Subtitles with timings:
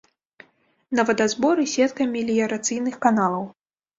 [0.99, 3.45] На вадазборы сетка меліярацыйных каналаў.